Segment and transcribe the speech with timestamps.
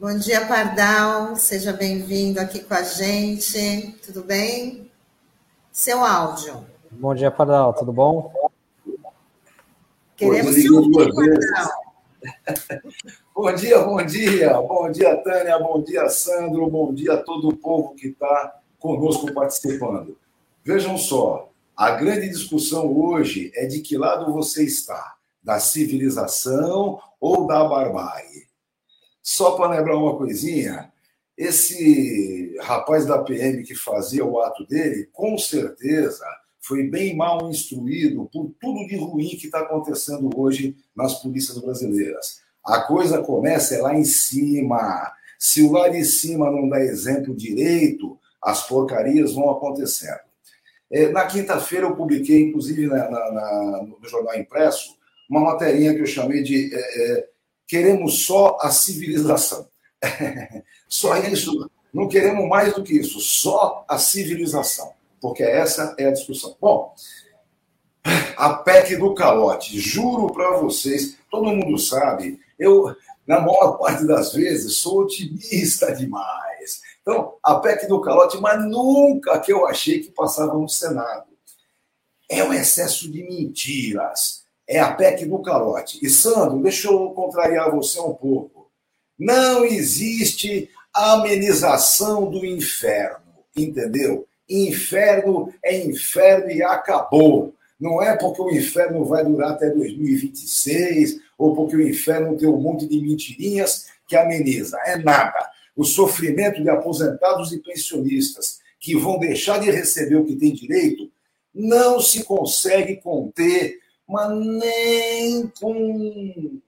[0.00, 1.36] Bom dia, Pardal.
[1.36, 3.96] Seja bem-vindo aqui com a gente.
[4.04, 4.90] Tudo bem?
[5.70, 6.66] Seu áudio.
[6.90, 7.72] Bom dia, Pardal.
[7.74, 8.32] Tudo bom?
[10.16, 11.79] Queremos te ouvir, Pardal.
[13.34, 14.52] bom dia, bom dia.
[14.60, 15.58] Bom dia, Tânia.
[15.58, 16.68] Bom dia, Sandro.
[16.68, 20.18] Bom dia a todo o povo que está conosco participando.
[20.64, 27.46] Vejam só, a grande discussão hoje é de que lado você está, da civilização ou
[27.46, 28.48] da barbárie.
[29.22, 30.92] Só para lembrar uma coisinha,
[31.36, 36.26] esse rapaz da PM que fazia o ato dele, com certeza
[36.60, 42.40] foi bem mal instruído por tudo de ruim que está acontecendo hoje nas polícias brasileiras.
[42.64, 45.12] A coisa começa é lá em cima.
[45.38, 50.20] Se o lá de cima não dá exemplo direito, as porcarias vão acontecendo.
[50.90, 56.00] É, na quinta-feira eu publiquei, inclusive na, na, na, no jornal impresso, uma materinha que
[56.00, 57.28] eu chamei de é, é,
[57.66, 59.68] queremos só a civilização.
[60.88, 61.70] só isso.
[61.92, 64.92] Não queremos mais do que isso, só a civilização.
[65.20, 66.56] Porque essa é a discussão.
[66.60, 66.94] Bom,
[68.36, 72.94] a PEC do calote, juro para vocês, todo mundo sabe, eu,
[73.26, 76.80] na maior parte das vezes, sou otimista demais.
[77.02, 81.28] Então, a PEC do calote, mas nunca que eu achei que passava no Senado.
[82.28, 84.40] É um excesso de mentiras
[84.70, 85.98] é a PEC do calote.
[86.00, 88.70] E, Sandro, deixa eu contrariar você um pouco.
[89.18, 94.28] Não existe amenização do inferno, entendeu?
[94.50, 97.54] Inferno é inferno e acabou.
[97.78, 102.60] Não é porque o inferno vai durar até 2026 ou porque o inferno tem um
[102.60, 104.78] monte de mentirinhas que ameniza.
[104.84, 105.50] É nada.
[105.74, 111.10] O sofrimento de aposentados e pensionistas que vão deixar de receber o que tem direito
[111.54, 116.60] não se consegue conter mas nem com.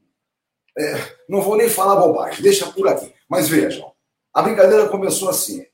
[0.79, 0.95] É,
[1.29, 3.13] não vou nem falar bobagem, deixa por aqui.
[3.29, 3.93] Mas vejam,
[4.33, 5.67] a brincadeira começou assim.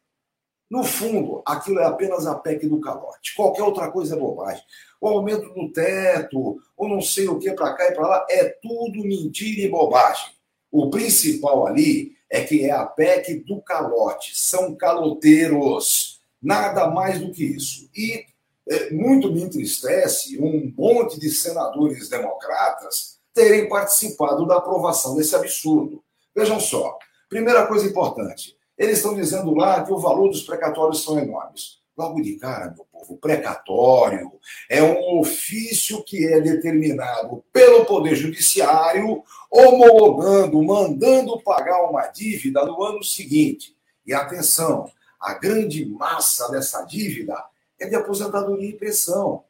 [0.70, 3.34] No fundo, aquilo é apenas a PEC do calote.
[3.34, 4.62] Qualquer outra coisa é bobagem.
[5.00, 8.44] O aumento do teto, ou não sei o que para cá e para lá, é
[8.60, 10.30] tudo mentira e bobagem.
[10.70, 14.38] O principal ali é que é a PEC do calote.
[14.38, 16.20] São caloteiros.
[16.40, 17.88] Nada mais do que isso.
[17.96, 18.26] E
[18.68, 26.02] é, muito me entristece um monte de senadores democratas terem participado da aprovação desse absurdo.
[26.36, 26.98] Vejam só,
[27.28, 31.78] primeira coisa importante, eles estão dizendo lá que o valor dos precatórios são enormes.
[31.96, 34.30] Logo de cara, meu povo, precatório
[34.70, 42.80] é um ofício que é determinado pelo Poder Judiciário, homologando, mandando pagar uma dívida no
[42.84, 43.76] ano seguinte.
[44.06, 44.88] E atenção,
[45.20, 47.34] a grande massa dessa dívida
[47.80, 49.42] é de aposentadoria e pensão.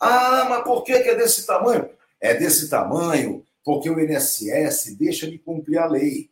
[0.00, 1.90] Ah, mas por que é desse tamanho?
[2.18, 6.30] É desse tamanho porque o INSS deixa de cumprir a lei.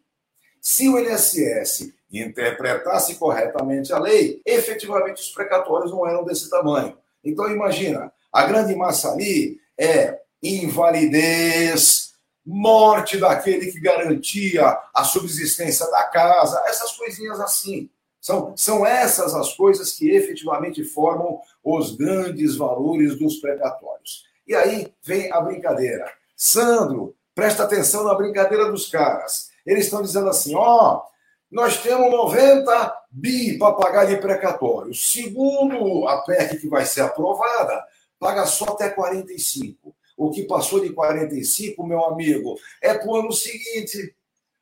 [0.61, 6.97] Se o INSS interpretasse corretamente a lei, efetivamente os precatórios não eram desse tamanho.
[7.25, 16.05] Então, imagina, a grande massa ali é invalidez, morte daquele que garantia a subsistência da
[16.05, 17.91] casa, essas coisinhas assim.
[18.21, 24.25] São, são essas as coisas que efetivamente formam os grandes valores dos precatórios.
[24.47, 26.11] E aí vem a brincadeira.
[26.37, 29.51] Sandro, presta atenção na brincadeira dos caras.
[29.65, 31.03] Eles estão dizendo assim: ó, oh,
[31.51, 34.95] nós temos 90 bi para pagar de precatório.
[34.95, 37.85] Segundo a PEC que vai ser aprovada,
[38.19, 39.95] paga só até 45.
[40.17, 44.15] O que passou de 45, meu amigo, é para o ano seguinte.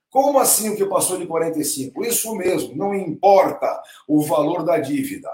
[0.09, 2.05] Como assim o que passou de 45?
[2.05, 5.29] Isso mesmo, não importa o valor da dívida.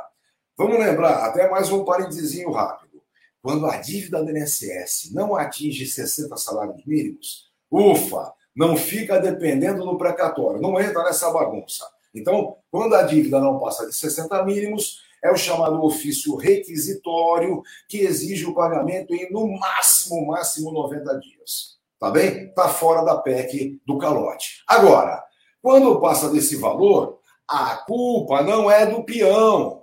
[0.57, 3.03] Vamos lembrar, até mais um parentezinho rápido.
[3.43, 9.99] Quando a dívida do INSS não atinge 60 salários mínimos, ufa, não fica dependendo do
[9.99, 11.85] precatório, não entra nessa bagunça.
[12.15, 18.01] Então, quando a dívida não passa de 60 mínimos, é o chamado ofício requisitório, que
[18.01, 21.79] exige o pagamento em, no máximo, máximo 90 dias.
[21.99, 22.53] Tá bem?
[22.53, 24.63] Tá fora da PEC do calote.
[24.67, 25.25] Agora,
[25.63, 27.19] quando passa desse valor,
[27.49, 29.83] a culpa não é do peão.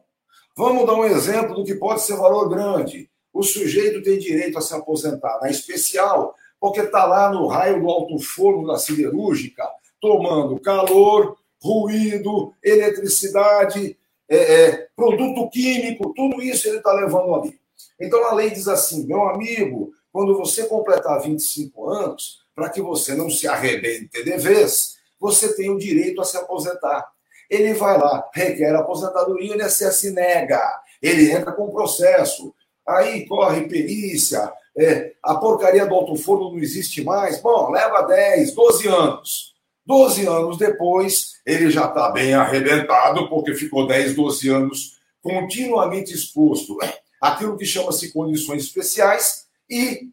[0.56, 3.10] Vamos dar um exemplo do que pode ser valor grande.
[3.34, 7.90] O sujeito tem direito a se aposentar na especial, porque está lá no raio do
[7.90, 9.68] alto forno da siderúrgica,
[10.00, 13.98] tomando calor, ruído, eletricidade,
[14.30, 17.60] é, é, produto químico, tudo isso ele está levando ali.
[18.00, 23.16] Então a lei diz assim: meu amigo, quando você completar 25 anos, para que você
[23.16, 27.12] não se arrebente de vez, você tem o direito a se aposentar.
[27.50, 30.62] Ele vai lá, requer aposentadoria, o INSS nega.
[31.02, 32.54] Ele entra com processo.
[32.88, 37.42] Aí corre perícia, é, a porcaria do alto forno não existe mais.
[37.42, 39.52] Bom, leva 10, 12 anos.
[39.86, 46.78] 12 anos depois, ele já está bem arrebentado, porque ficou 10, 12 anos continuamente exposto
[47.22, 50.10] àquilo que chama-se condições especiais, e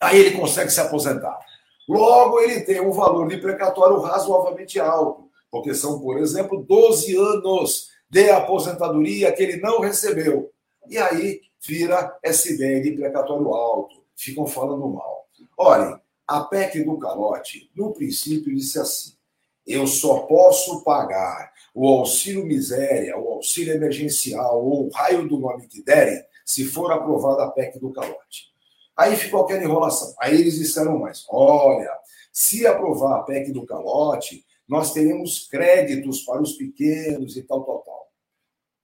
[0.00, 1.38] aí ele consegue se aposentar.
[1.88, 7.88] Logo, ele tem um valor de precatório razoavelmente alto, porque são, por exemplo, 12 anos
[8.08, 10.50] de aposentadoria que ele não recebeu.
[10.90, 15.28] E aí vira de precatório alto, ficam falando mal.
[15.56, 15.96] Olhem,
[16.26, 19.12] a PEC do calote, no princípio, disse assim:
[19.64, 25.68] eu só posso pagar o auxílio miséria, o auxílio emergencial ou o raio do nome
[25.68, 28.50] que derem, se for aprovada a PEC do calote.
[28.96, 30.12] Aí ficou aquela enrolação.
[30.18, 31.90] Aí eles disseram mais: olha,
[32.32, 37.78] se aprovar a PEC do calote, nós teremos créditos para os pequenos e tal, tal,
[37.78, 37.99] tal.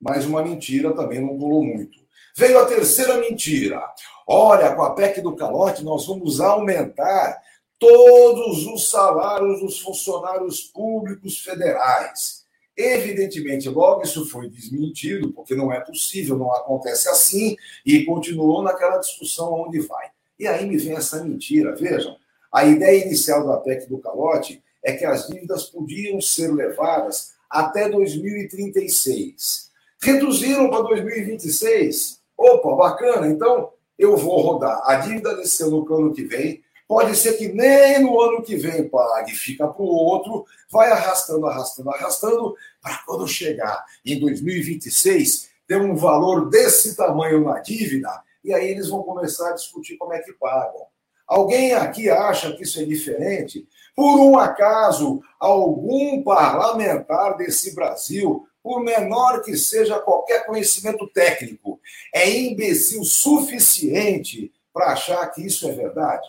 [0.00, 1.98] Mas uma mentira também não pulou muito.
[2.36, 3.82] Veio a terceira mentira.
[4.26, 7.40] Olha, com a PEC do calote, nós vamos aumentar
[7.78, 12.44] todos os salários dos funcionários públicos federais.
[12.76, 17.56] Evidentemente, logo isso foi desmentido, porque não é possível, não acontece assim,
[17.86, 20.10] e continuou naquela discussão onde vai.
[20.38, 21.74] E aí me vem essa mentira.
[21.74, 22.16] Vejam,
[22.52, 27.88] a ideia inicial da PEC do calote é que as dívidas podiam ser levadas até
[27.88, 29.65] 2036.
[30.02, 32.20] Reduziram para 2026.
[32.36, 37.16] Opa, bacana, então eu vou rodar a dívida desse ano no ano que vem, Pode
[37.16, 41.90] ser que nem no ano que vem pague, fica para o outro, vai arrastando, arrastando,
[41.90, 48.08] arrastando, para quando chegar em 2026, ter um valor desse tamanho na dívida,
[48.44, 50.86] e aí eles vão começar a discutir como é que pagam.
[51.26, 53.66] Alguém aqui acha que isso é diferente?
[53.96, 61.80] Por um acaso, algum parlamentar desse Brasil, por menor que seja qualquer conhecimento técnico,
[62.12, 66.26] é imbecil suficiente para achar que isso é verdade?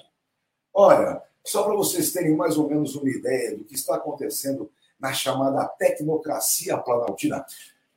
[0.72, 4.70] Olha, só para vocês terem mais ou menos uma ideia do que está acontecendo
[5.00, 7.44] na chamada tecnocracia planaltina.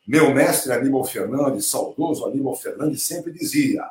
[0.09, 3.85] Meu mestre Aníbal Fernandes, saudoso Aníbal Fernandes, sempre dizia: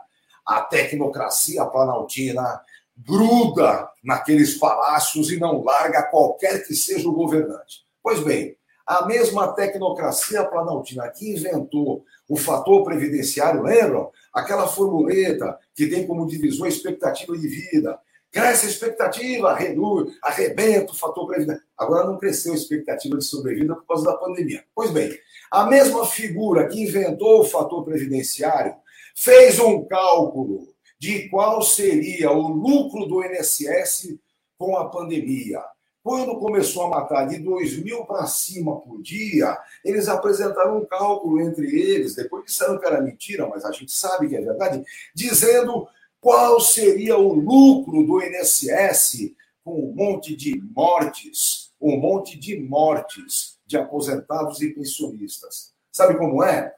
[0.43, 2.59] a tecnocracia planaltina
[2.97, 7.85] gruda naqueles palácios e não larga qualquer que seja o governante.
[8.01, 8.57] Pois bem,
[8.89, 14.09] a mesma tecnocracia planaltina que inventou o fator previdenciário, lembram?
[14.33, 17.99] Aquela formuleta que tem como divisor a expectativa de vida,
[18.31, 21.63] Cresce a expectativa, reduz, arrebenta o fator previdência.
[21.75, 24.63] Agora não cresceu a expectativa de sobrevida por causa da pandemia.
[24.75, 25.17] Pois bem,
[25.49, 28.75] a mesma figura que inventou o fator previdenciário
[29.15, 30.67] fez um cálculo
[30.99, 34.19] de qual seria o lucro do INSS
[34.59, 35.63] com a pandemia.
[36.01, 41.41] Quando começou a matar de 2 mil para cima por dia, eles apresentaram um cálculo
[41.41, 44.81] entre eles, depois disseram que era mentira, mas a gente sabe que é verdade,
[45.13, 45.87] dizendo
[46.21, 53.57] qual seria o lucro do INSS com um monte de mortes, um monte de mortes
[53.65, 55.73] de aposentados e pensionistas?
[55.91, 56.73] Sabe como é?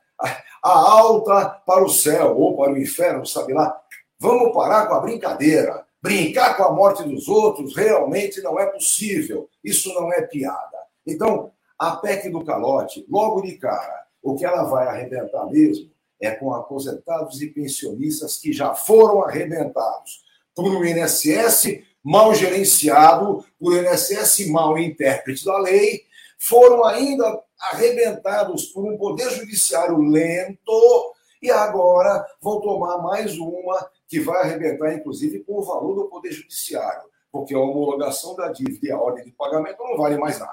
[0.64, 3.82] A alta para o céu ou para o inferno, sabe lá?
[4.20, 5.86] Vamos parar com a brincadeira.
[6.02, 9.50] Brincar com a morte dos outros realmente não é possível.
[9.64, 10.78] Isso não é piada.
[11.06, 16.32] Então, a PEC do calote, logo de cara, o que ela vai arrebentar mesmo é
[16.32, 20.24] com aposentados e pensionistas que já foram arrebentados
[20.56, 26.04] por um INSS mal gerenciado, por um INSS mal intérprete da lei,
[26.38, 34.20] foram ainda arrebentados por um poder judiciário lento e agora vão tomar mais uma que
[34.20, 38.92] vai arrebentar, inclusive, com o valor do poder judiciário, porque a homologação da dívida e
[38.92, 40.52] a ordem de pagamento não vale mais nada.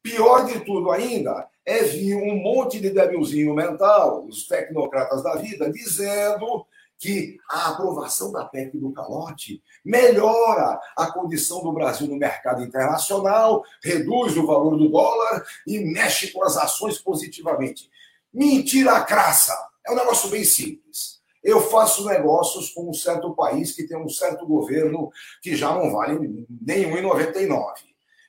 [0.00, 5.68] Pior de tudo ainda é vir um monte de debilzinho mental, os tecnocratas da vida,
[5.68, 6.64] dizendo
[6.96, 13.64] que a aprovação da PEC do calote melhora a condição do Brasil no mercado internacional,
[13.82, 17.90] reduz o valor do dólar e mexe com as ações positivamente.
[18.32, 19.54] Mentira crassa!
[19.84, 21.13] É um negócio bem simples.
[21.44, 25.10] Eu faço negócios com um certo país que tem um certo governo
[25.42, 27.74] que já não vale nem 1,99.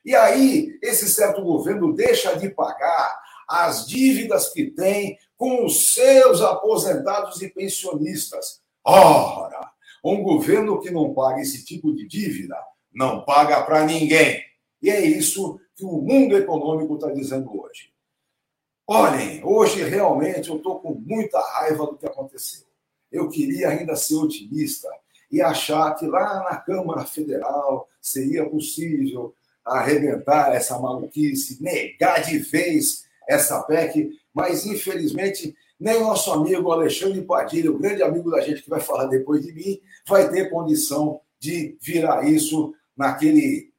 [0.04, 3.18] E aí, esse certo governo deixa de pagar
[3.48, 8.60] as dívidas que tem com os seus aposentados e pensionistas.
[8.84, 9.70] Ora,
[10.04, 12.56] um governo que não paga esse tipo de dívida
[12.92, 14.42] não paga para ninguém.
[14.82, 17.90] E é isso que o mundo econômico está dizendo hoje.
[18.86, 22.65] Olhem, hoje realmente eu estou com muita raiva do que aconteceu.
[23.16, 24.88] Eu queria ainda ser otimista
[25.30, 33.04] e achar que lá na Câmara Federal seria possível arrebentar essa maluquice, negar de vez
[33.28, 38.70] essa PEC, mas infelizmente nem nosso amigo Alexandre Padilha, o grande amigo da gente que
[38.70, 43.70] vai falar depois de mim, vai ter condição de virar isso naquele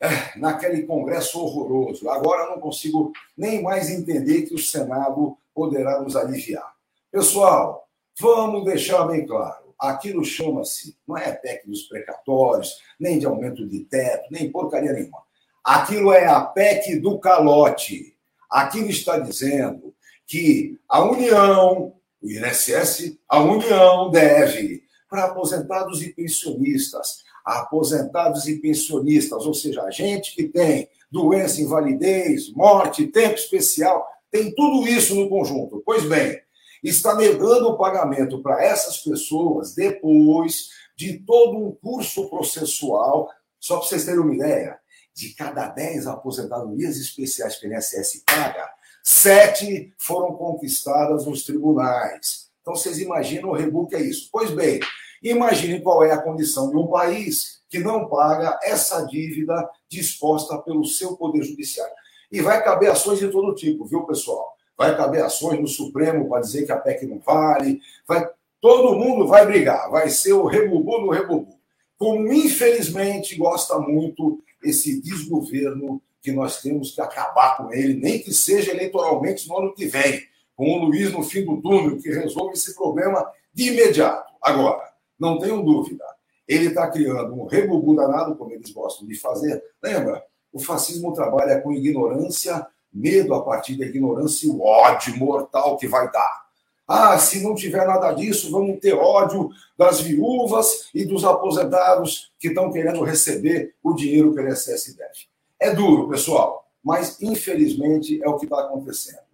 [0.00, 2.10] é, naquele congresso horroroso.
[2.10, 6.74] Agora não consigo nem mais entender que o Senado poderá nos aliviar.
[7.12, 7.83] Pessoal,
[8.18, 9.74] vamos deixar bem claro.
[9.78, 15.22] Aquilo chama-se, não é PEC dos precatórios, nem de aumento de teto, nem porcaria nenhuma.
[15.62, 18.16] Aquilo é a PEC do calote.
[18.50, 19.94] Aquilo está dizendo
[20.26, 29.44] que a União, o INSS, a União deve, para aposentados e pensionistas, aposentados e pensionistas,
[29.44, 35.28] ou seja, a gente que tem doença, invalidez, morte, tempo especial, tem tudo isso no
[35.28, 35.82] conjunto.
[35.84, 36.40] Pois bem,
[36.88, 43.30] está negando o pagamento para essas pessoas depois de todo um curso processual.
[43.58, 44.78] Só para vocês terem uma ideia,
[45.14, 48.68] de cada 10 aposentadorias especiais que o INSS paga,
[49.02, 52.50] sete foram conquistadas nos tribunais.
[52.60, 54.28] Então, vocês imaginam o rebu que é isso.
[54.32, 54.80] Pois bem,
[55.24, 60.84] Imagine qual é a condição de um país que não paga essa dívida disposta pelo
[60.84, 61.94] seu Poder Judiciário.
[62.30, 64.53] E vai caber ações de todo tipo, viu, pessoal?
[64.76, 68.28] Vai caber ações no Supremo para dizer que a PEC não vale, vai...
[68.60, 71.58] todo mundo vai brigar, vai ser o rebubu no rebubu.
[71.96, 78.32] Como, infelizmente, gosta muito esse desgoverno que nós temos que acabar com ele, nem que
[78.32, 80.22] seja eleitoralmente no ano que vem,
[80.56, 84.32] com o Luiz no fim do túnel, que resolve esse problema de imediato.
[84.40, 84.82] Agora,
[85.18, 86.04] não tenho dúvida.
[86.46, 89.62] Ele está criando um rebubu danado, como eles gostam de fazer.
[89.82, 90.24] Lembra?
[90.52, 95.88] O fascismo trabalha com ignorância, medo a partir da ignorância e o ódio mortal que
[95.88, 96.44] vai dar.
[96.86, 102.48] Ah, se não tiver nada disso, vamos ter ódio das viúvas e dos aposentados que
[102.48, 105.26] estão querendo receber o dinheiro que o INSS deve.
[105.58, 109.24] É duro, pessoal, mas infelizmente é o que está acontecendo.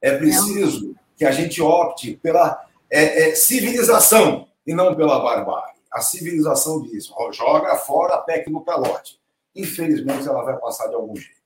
[0.00, 5.80] É preciso que a gente opte pela é, é, civilização e não pela barbárie.
[5.92, 9.20] A civilização diz: joga fora a PEC no calote.
[9.54, 11.41] Infelizmente, ela vai passar de algum jeito.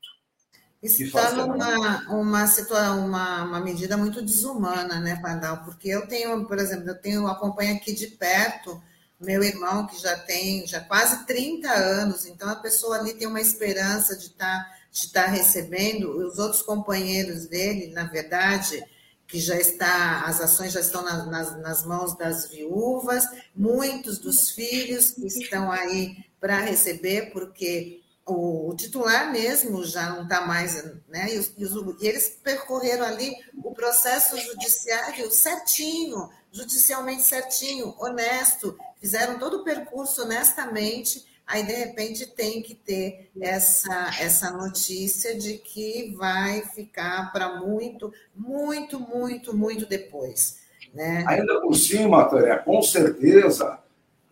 [0.83, 5.65] Está numa uma, situação, uma, uma medida muito desumana, né, Pardal?
[5.65, 8.81] Porque eu tenho, por exemplo, eu tenho acompanho aqui de perto
[9.21, 13.41] meu irmão que já tem já quase 30 anos, então a pessoa ali tem uma
[13.41, 18.83] esperança de estar tá, de estar tá recebendo, os outros companheiros dele, na verdade,
[19.27, 24.51] que já está, as ações já estão nas, nas, nas mãos das viúvas, muitos dos
[24.51, 31.29] filhos que estão aí para receber, porque o, titular mesmo já não está mais, né?
[31.29, 39.39] E, e, os, e, eles percorreram ali o processo judiciário certinho, judicialmente certinho, honesto, fizeram
[39.39, 46.13] todo o percurso honestamente aí de repente tem que ter essa, essa notícia de que
[46.17, 50.59] vai ficar para muito, muito, muito, muito depois.
[50.93, 51.25] Né?
[51.27, 53.79] Ainda por cima, Tânia, com certeza,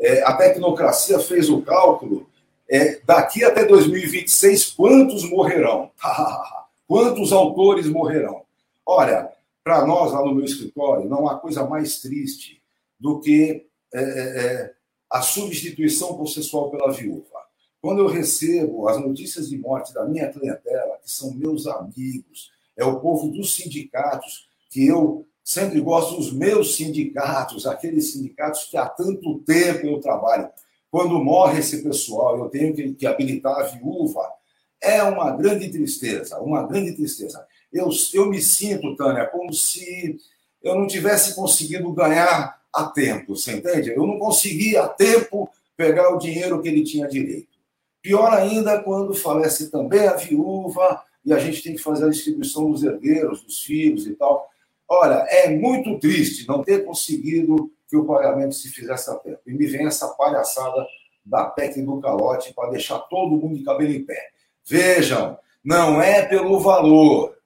[0.00, 2.28] é, a tecnocracia fez o cálculo,
[2.68, 5.90] é, daqui até 2026, quantos morrerão?
[6.86, 8.42] quantos autores morrerão?
[8.86, 9.30] Olha,
[9.62, 12.62] para nós lá no meu escritório, não há coisa mais triste
[12.98, 14.74] do que é, é, é
[15.10, 17.44] a substituição processual pela viúva.
[17.80, 22.84] Quando eu recebo as notícias de morte da minha clientela, que são meus amigos, é
[22.84, 28.88] o povo dos sindicatos, que eu sempre gosto dos meus sindicatos, aqueles sindicatos que há
[28.88, 30.48] tanto tempo eu trabalho.
[30.94, 34.30] Quando morre esse pessoal, eu tenho que, que habilitar a viúva,
[34.80, 37.44] é uma grande tristeza, uma grande tristeza.
[37.72, 40.16] Eu, eu me sinto, Tânia, como se
[40.62, 43.90] eu não tivesse conseguido ganhar a tempo, você entende?
[43.90, 47.58] Eu não conseguia a tempo pegar o dinheiro que ele tinha direito.
[48.00, 52.70] Pior ainda quando falece também a viúva e a gente tem que fazer a distribuição
[52.70, 54.48] dos herdeiros, dos filhos e tal.
[54.88, 59.40] Olha, é muito triste não ter conseguido que o pagamento se fizesse a tempo.
[59.46, 60.86] E me vem essa palhaçada
[61.24, 64.30] da PEC do calote para deixar todo mundo de cabelo em pé.
[64.66, 67.36] Vejam, não é pelo valor,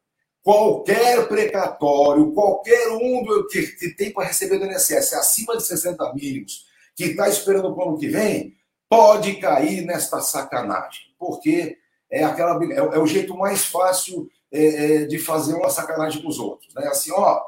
[0.43, 6.67] qualquer precatório, qualquer um que, que tem para receber do INSS acima de 60 mínimos,
[6.97, 8.57] que está esperando para o ano que vem,
[8.89, 11.77] pode cair nesta sacanagem, porque
[12.11, 14.65] é, aquela, é, é o jeito mais fácil é,
[15.03, 16.73] é, de fazer uma sacanagem com os outros.
[16.75, 16.87] Né?
[16.87, 17.43] Assim, ó,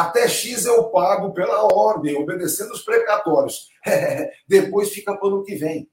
[0.00, 3.68] até X eu pago pela ordem, obedecendo os precatórios.
[4.48, 5.90] Depois fica para o ano que vem.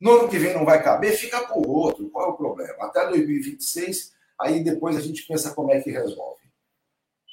[0.00, 2.10] No ano que vem não vai caber, fica para o outro.
[2.10, 2.86] Qual é o problema?
[2.86, 4.12] Até 2026
[4.42, 6.42] Aí depois a gente pensa como é que resolve.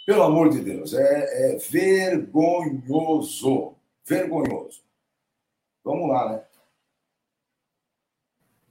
[0.06, 2.16] Pelo amor de Deus, é, é vergonhoso.
[4.06, 4.84] Vergonhoso.
[5.84, 6.44] Vamos lá, né?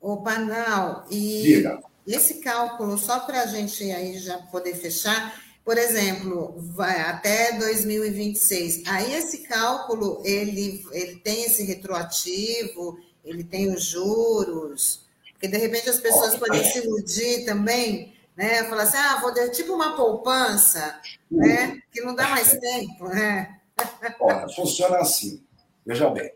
[0.00, 1.82] O Panal, e Diga.
[2.06, 5.34] esse cálculo, só para a gente aí já poder fechar,
[5.68, 8.84] por exemplo, vai até 2026.
[8.86, 15.90] Aí esse cálculo ele, ele tem esse retroativo, ele tem os juros, porque de repente
[15.90, 18.64] as pessoas podem se iludir também, né?
[18.64, 20.98] Falar assim, ah, vou ter tipo uma poupança,
[21.30, 21.82] né?
[21.92, 23.60] Que não dá mais tempo, né?
[24.22, 25.44] Olha, funciona assim.
[25.84, 26.32] Veja bem,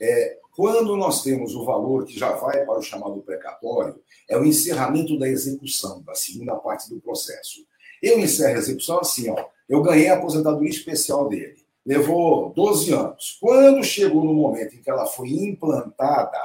[0.00, 4.44] é, quando nós temos o valor que já vai para o chamado precatório, é o
[4.44, 7.64] encerramento da execução, da segunda parte do processo.
[8.02, 9.46] Eu encerro a execução assim, ó.
[9.68, 11.56] Eu ganhei a aposentadoria especial dele.
[11.86, 13.38] Levou 12 anos.
[13.40, 16.38] Quando chegou no momento em que ela foi implantada,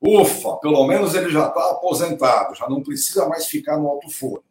[0.00, 4.44] ufa, pelo menos ele já está aposentado, já não precisa mais ficar no alto forno.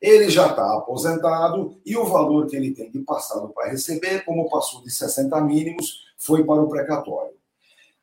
[0.00, 4.48] Ele já está aposentado e o valor que ele tem de passado para receber, como
[4.48, 7.34] passou de 60 mínimos, foi para o precatório.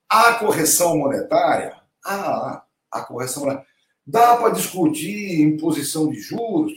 [0.09, 3.72] A correção monetária, ah, a correção monetária
[4.05, 6.73] Dá para discutir imposição de juros?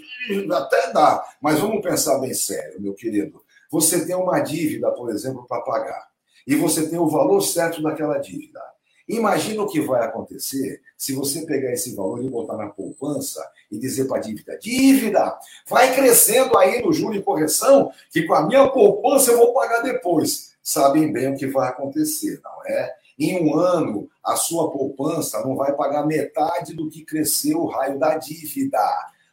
[0.53, 3.43] Até dá, mas vamos pensar bem sério, meu querido.
[3.71, 6.09] Você tem uma dívida, por exemplo, para pagar,
[6.47, 8.61] e você tem o valor certo daquela dívida.
[9.09, 13.41] Imagina o que vai acontecer se você pegar esse valor e botar na poupança
[13.71, 18.35] e dizer para a dívida: dívida, vai crescendo aí no juro e correção, que com
[18.35, 20.57] a minha poupança eu vou pagar depois.
[20.61, 22.95] Sabem bem o que vai acontecer, não é?
[23.19, 27.99] Em um ano, a sua poupança não vai pagar metade do que cresceu o raio
[27.99, 28.79] da dívida.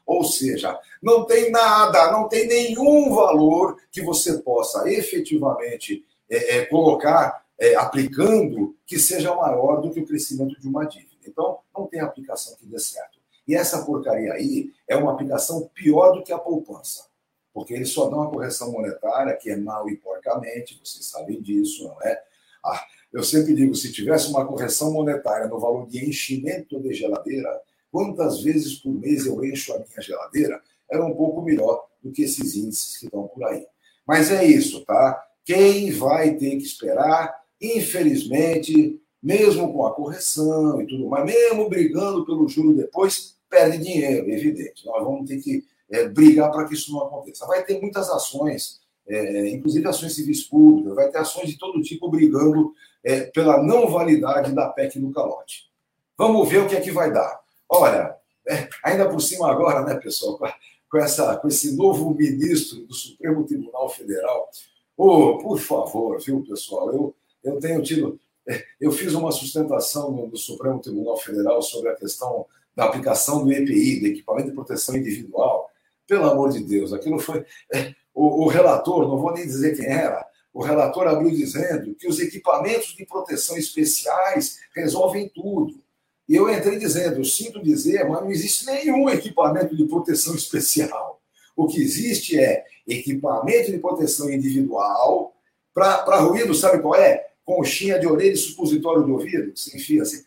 [0.06, 6.66] Ou seja, não tem nada, não tem nenhum valor que você possa efetivamente é, é,
[6.66, 11.14] colocar é, aplicando que seja maior do que o crescimento de uma dívida.
[11.26, 13.20] Então, não tem aplicação que dê certo.
[13.48, 17.06] E essa porcaria aí é uma aplicação pior do que a poupança.
[17.54, 21.88] Porque eles só dão a correção monetária, que é mal e porcamente, vocês sabem disso,
[21.88, 22.22] não é?
[22.66, 22.84] Ah,
[23.14, 28.42] eu sempre digo, se tivesse uma correção monetária no valor de enchimento de geladeira, quantas
[28.42, 32.56] vezes por mês eu encho a minha geladeira, era um pouco melhor do que esses
[32.56, 33.66] índices que estão por aí.
[34.06, 35.24] Mas é isso, tá?
[35.46, 42.26] Quem vai ter que esperar, infelizmente, mesmo com a correção e tudo mais, mesmo brigando
[42.26, 44.86] pelo juro depois, perde dinheiro, evidente.
[44.86, 47.46] Nós vamos ter que é, brigar para que isso não aconteça.
[47.46, 52.10] Vai ter muitas ações, é, inclusive ações civis públicas, vai ter ações de todo tipo
[52.10, 55.70] brigando é, pela não validade da PEC no calote.
[56.18, 57.42] Vamos ver o que é que vai dar.
[57.68, 58.16] Olha,
[58.48, 60.48] é, ainda por cima agora, né, pessoal, com,
[60.90, 64.50] com, essa, com esse novo ministro do Supremo Tribunal Federal,
[64.96, 70.38] oh, por favor, viu, pessoal, eu, eu tenho tido, é, eu fiz uma sustentação no,
[70.38, 75.70] Supremo Tribunal Federal sobre a questão da aplicação do EPI, do Equipamento de Proteção Individual.
[76.08, 77.46] Pelo amor de Deus, aquilo foi.
[77.74, 82.08] É, o, o relator, não vou nem dizer quem era, o relator abriu dizendo que
[82.08, 85.82] os equipamentos de proteção especiais resolvem tudo.
[86.30, 91.22] E eu entrei dizendo, eu sinto dizer, mas não existe nenhum equipamento de proteção especial.
[91.56, 95.36] O que existe é equipamento de proteção individual
[95.74, 97.28] para ruído, sabe qual é?
[97.44, 100.24] Conchinha de orelha e supositório de ouvido, que se enfia assim.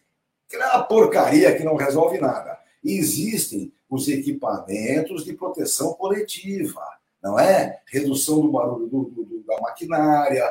[0.48, 2.58] Que é porcaria que não resolve nada.
[2.84, 6.82] Existem os equipamentos de proteção coletiva
[7.26, 7.80] não é?
[7.86, 10.44] Redução do barulho do, do, da maquinária,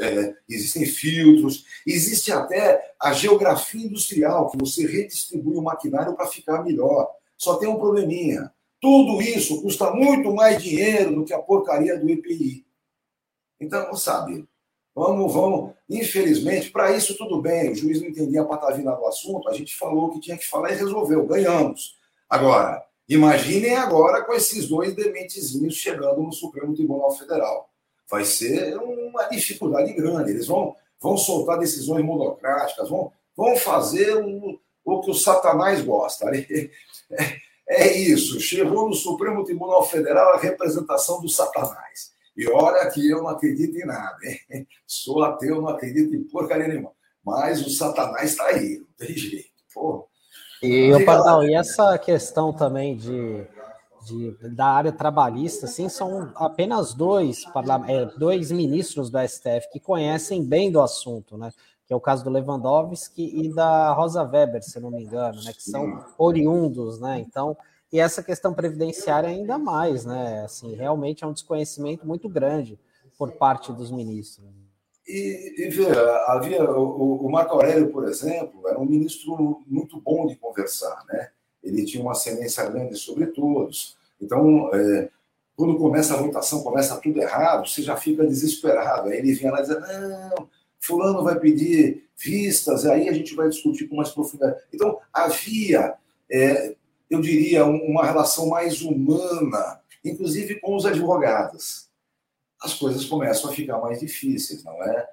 [0.00, 6.64] é, existem filtros, existe até a geografia industrial, que você redistribui o maquinário para ficar
[6.64, 7.08] melhor.
[7.38, 8.52] Só tem um probleminha.
[8.80, 12.66] Tudo isso custa muito mais dinheiro do que a porcaria do EPI.
[13.60, 14.44] Então, sabe,
[14.92, 15.74] vamos, vamos.
[15.88, 19.76] Infelizmente, para isso tudo bem, o juiz não entendia a patavina do assunto, a gente
[19.76, 21.96] falou o que tinha que falar e resolveu, ganhamos.
[22.28, 27.70] Agora, Imaginem agora com esses dois dementezinhos chegando no Supremo Tribunal Federal.
[28.10, 30.32] Vai ser uma dificuldade grande.
[30.32, 36.30] Eles vão, vão soltar decisões monocráticas, vão, vão fazer o, o que o Satanás gosta.
[37.68, 38.40] É, é isso.
[38.40, 42.10] Chegou no Supremo Tribunal Federal a representação do Satanás.
[42.36, 44.18] E olha que eu não acredito em nada.
[44.50, 44.66] Hein?
[44.84, 46.92] Sou ateu, não acredito em porcaria nenhuma.
[47.24, 49.50] Mas o Satanás está aí, não tem jeito.
[49.72, 50.08] Pô,
[50.62, 53.46] e, o Pardal, e essa questão também de,
[54.04, 57.44] de, da área trabalhista, assim, são apenas dois,
[57.88, 61.50] é, dois ministros do STF que conhecem bem do assunto, né?
[61.86, 65.52] Que é o caso do Lewandowski e da Rosa Weber, se não me engano, né?
[65.52, 67.20] Que são oriundos, né?
[67.20, 67.56] Então,
[67.92, 70.42] e essa questão previdenciária ainda mais, né?
[70.44, 72.78] Assim, realmente é um desconhecimento muito grande
[73.16, 74.46] por parte dos ministros.
[75.06, 80.26] E, e veja, havia o, o, Marco Aurélio, por exemplo, era um ministro muito bom
[80.26, 81.30] de conversar, né?
[81.62, 83.96] Ele tinha uma ascendência grande sobre todos.
[84.20, 85.08] Então, é,
[85.56, 89.08] quando começa a votação, começa tudo errado, você já fica desesperado.
[89.08, 90.48] Aí ele vinha lá dizia, não,
[90.80, 94.60] fulano vai pedir vistas, aí a gente vai discutir com mais profundidade.
[94.72, 95.94] Então, havia,
[96.30, 96.74] é,
[97.08, 101.88] eu diria, uma relação mais humana, inclusive com os advogados.
[102.66, 105.08] As coisas começam a ficar mais difíceis, não é?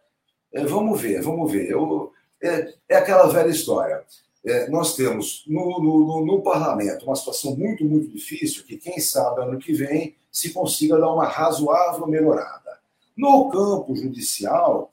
[0.53, 1.69] é vamos ver, vamos ver.
[1.69, 2.11] Eu,
[2.41, 4.03] é, é aquela velha história.
[4.43, 9.41] É, nós temos no, no, no, parlamento uma situação muito, muito difícil, que quem sabe
[9.41, 12.79] ano que vem se consiga dar uma razoável melhorada.
[13.15, 14.91] No campo judicial,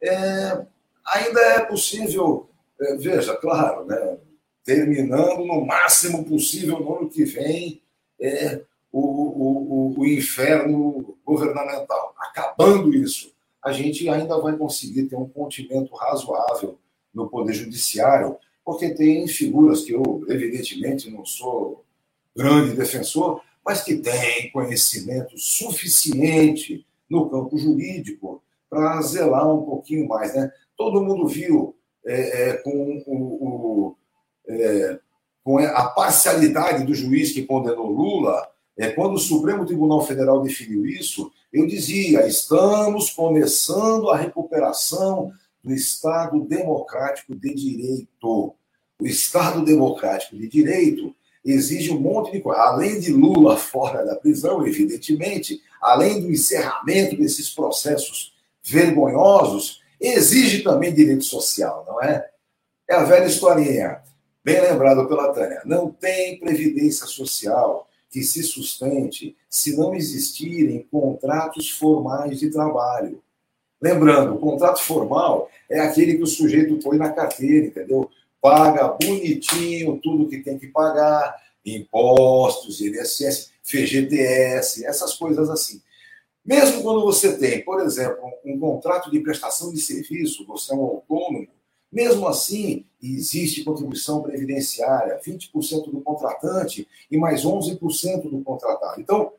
[0.00, 0.64] é,
[1.04, 2.48] ainda é possível,
[2.80, 4.18] é, veja, claro, né,
[4.64, 7.82] terminando no máximo possível no ano que vem
[8.20, 12.14] é, o, o, o, o inferno governamental.
[12.18, 13.32] Acabando isso,
[13.64, 16.78] a gente ainda vai conseguir ter um continimento razoável
[17.14, 21.84] no Poder Judiciário, porque tem figuras que eu, evidentemente, não sou
[22.36, 30.34] grande defensor, mas que têm conhecimento suficiente no campo jurídico para zelar um pouquinho mais.
[30.34, 30.50] Né?
[30.76, 31.74] Todo mundo viu
[32.04, 33.96] é, é, com, o, o
[34.46, 34.98] é,
[35.42, 40.86] com a parcialidade do juiz que condenou Lula, é, quando o Supremo Tribunal Federal definiu
[40.86, 48.54] isso, eu dizia: estamos começando a recuperação do Estado democrático de direito.
[49.00, 51.14] O Estado democrático de direito
[51.44, 52.60] exige um monte de coisa.
[52.60, 60.94] Além de Lula fora da prisão, evidentemente, além do encerramento desses processos vergonhosos, exige também
[60.94, 62.28] direito social, não é?
[62.88, 64.02] É a velha historinha,
[64.44, 65.62] bem lembrada pela Tânia.
[65.64, 73.22] Não tem previdência social que se sustente se não existirem contratos formais de trabalho.
[73.80, 78.10] Lembrando, o contrato formal é aquele que o sujeito põe na carteira, entendeu?
[78.40, 85.80] Paga bonitinho tudo que tem que pagar, impostos, INSS, FGTS, essas coisas assim.
[86.44, 90.82] Mesmo quando você tem, por exemplo, um contrato de prestação de serviço, você é um
[90.82, 91.48] autônomo,
[91.90, 99.00] mesmo assim, existe contribuição previdenciária, 20% do contratante e mais 11% do contratado.
[99.00, 99.32] Então,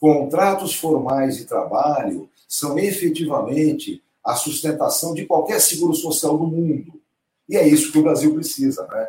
[0.00, 7.00] contratos formais de trabalho são efetivamente a sustentação de qualquer seguro social do mundo.
[7.48, 8.86] E é isso que o Brasil precisa.
[8.86, 9.08] Né?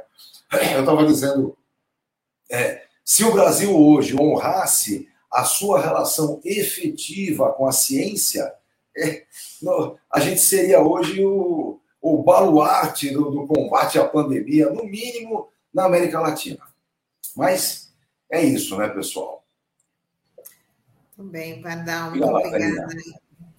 [0.75, 1.57] Eu estava dizendo,
[2.49, 8.53] é, se o Brasil hoje honrasse a sua relação efetiva com a ciência,
[8.97, 9.23] é,
[10.11, 15.85] a gente seria hoje o, o baluarte do, do, combate à pandemia, no mínimo na
[15.85, 16.65] América Latina.
[17.35, 17.93] Mas
[18.29, 19.45] é isso, né, pessoal?
[21.17, 22.87] Muito bem, Pardal, muito obrigada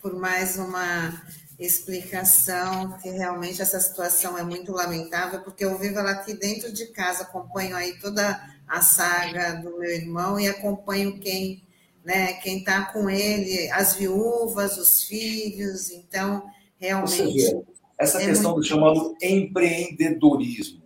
[0.00, 1.22] por mais uma
[1.58, 6.86] explicação, que realmente essa situação é muito lamentável, porque eu vivo ela aqui dentro de
[6.86, 11.62] casa, acompanho aí toda a saga do meu irmão e acompanho quem
[12.04, 17.62] né, quem está com ele, as viúvas, os filhos, então realmente
[18.02, 18.62] essa é questão muito...
[18.62, 20.82] do chamado empreendedorismo.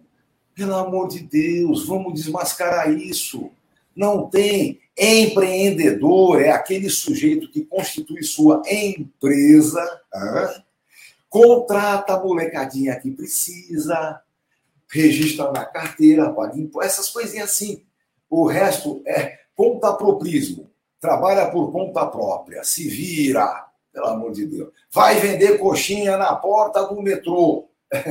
[0.54, 3.50] Pelo amor de Deus, vamos desmascarar isso.
[3.94, 9.84] Não tem empreendedor, é aquele sujeito que constitui sua empresa,
[11.28, 14.20] contrata a molecadinha que precisa,
[14.90, 17.82] registra na carteira, paga imposto, essas coisinhas assim.
[18.28, 23.65] O resto é conta proprismo, trabalha por conta própria, se vira,
[23.96, 24.68] pelo amor de Deus.
[24.92, 27.66] Vai vender coxinha na porta do metrô.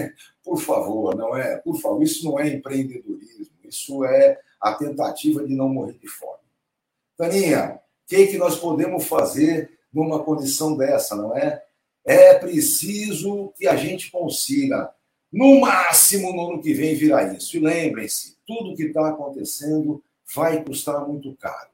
[0.43, 1.58] Por favor, não é?
[1.58, 6.39] Por favor, isso não é empreendedorismo, isso é a tentativa de não morrer de fome.
[7.15, 11.63] Taninha, o que, que nós podemos fazer numa condição dessa, não é?
[12.04, 14.89] É preciso que a gente consiga,
[15.32, 17.58] no máximo no ano que vem, virar isso.
[17.58, 20.04] E lembrem-se, tudo que está acontecendo
[20.36, 21.69] vai custar muito caro.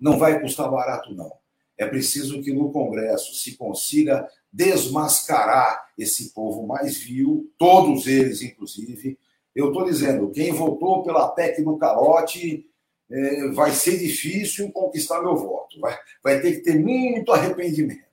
[0.00, 1.32] Não vai custar barato, não.
[1.78, 9.16] É preciso que no Congresso se consiga desmascarar esse povo mais vil, todos eles, inclusive.
[9.54, 12.68] Eu estou dizendo, quem votou pela PEC do calote
[13.10, 15.78] é, vai ser difícil conquistar meu voto.
[15.80, 18.08] Vai, vai ter que ter muito arrependimento.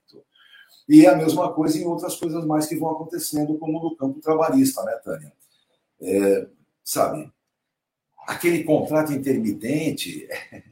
[0.88, 4.20] E é a mesma coisa em outras coisas mais que vão acontecendo, como no campo
[4.20, 5.32] trabalhista, né, Tânia?
[6.00, 6.46] É,
[6.84, 7.30] sabe,
[8.26, 10.62] aquele contrato intermitente é,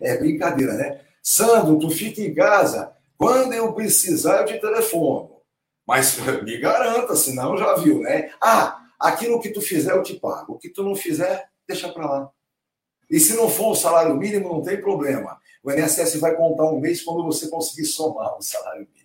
[0.00, 1.00] é brincadeira, né?
[1.22, 2.92] Sandro, tu fica em casa.
[3.16, 5.36] Quando eu precisar, eu te telefono.
[5.86, 8.32] Mas me garanta, senão já viu, né?
[8.42, 10.54] Ah, aquilo que tu fizer, eu te pago.
[10.54, 12.30] O que tu não fizer, deixa para lá.
[13.08, 15.38] E se não for um salário mínimo, não tem problema.
[15.62, 19.02] O INSS vai contar um mês quando você conseguir somar o salário mínimo.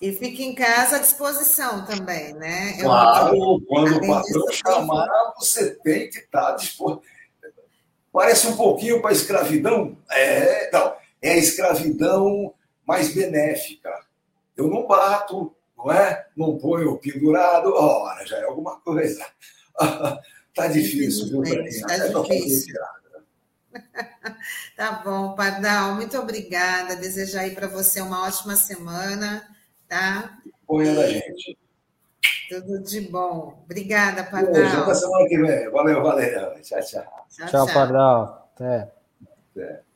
[0.00, 2.78] E fique em casa à disposição também, né?
[2.80, 7.02] Claro, eu, quando o patrão chamar, você tem que estar tá disposto.
[8.12, 9.96] Parece um pouquinho para a escravidão?
[10.10, 12.54] É, não é a escravidão
[12.86, 13.90] mais benéfica.
[14.56, 16.26] Eu não bato, não é?
[16.36, 19.24] Não põe o pendurado, ora, já é alguma coisa.
[20.54, 21.86] tá difícil, viu, Daninha?
[21.86, 22.74] Tá difícil.
[24.76, 26.96] tá bom, Pardal, muito obrigada.
[26.96, 29.46] Desejo aí para você uma ótima semana,
[29.88, 30.38] tá?
[30.66, 31.56] Põe da gente.
[32.48, 33.62] Tudo de bom.
[33.64, 34.82] Obrigada, Pardal.
[34.82, 35.70] Até semana que vem.
[35.70, 36.60] Valeu, valeu.
[36.62, 37.02] Tchau, tchau.
[37.28, 37.74] Tchau, tchau, tchau.
[37.74, 38.50] Pardal.
[38.54, 38.92] Até.
[39.56, 39.89] Até.